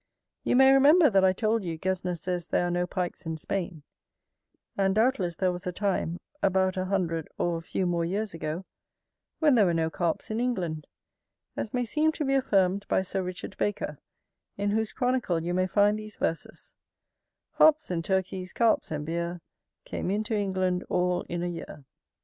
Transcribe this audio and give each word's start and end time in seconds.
You 0.43 0.55
may 0.55 0.73
remember 0.73 1.11
that 1.11 1.23
I 1.23 1.31
told 1.31 1.63
you 1.63 1.77
Gesner 1.77 2.15
says 2.17 2.47
there 2.47 2.65
are 2.65 2.71
no 2.71 2.87
Pikes 2.87 3.27
in 3.27 3.37
Spain; 3.37 3.83
and 4.75 4.95
doubtless 4.95 5.35
there 5.35 5.51
was 5.51 5.67
a 5.67 5.71
time, 5.71 6.17
about 6.41 6.75
a 6.75 6.85
hundred 6.85 7.27
or 7.37 7.57
a 7.57 7.61
few 7.61 7.85
more 7.85 8.03
years 8.03 8.33
ago, 8.33 8.65
when 9.37 9.53
there 9.53 9.67
were 9.67 9.75
no 9.75 9.91
Carps 9.91 10.31
in 10.31 10.39
England, 10.39 10.87
as 11.55 11.71
may 11.71 11.85
seem 11.85 12.11
to 12.13 12.25
be 12.25 12.33
affirmed 12.33 12.83
by 12.89 13.03
Sir 13.03 13.21
Richard 13.21 13.55
Baker, 13.59 13.99
in 14.57 14.71
whose 14.71 14.91
Chronicle 14.91 15.43
you 15.43 15.53
may 15.53 15.67
find 15.67 15.99
these 15.99 16.15
verses: 16.15 16.75
Hops 17.51 17.91
and 17.91 18.03
turkies, 18.03 18.53
carps 18.53 18.89
and 18.89 19.05
beer, 19.05 19.39
Came 19.85 20.09
into 20.09 20.33
England 20.33 20.83
all 20.89 21.21
in 21.29 21.43
a 21.43 21.47
year. 21.47 21.85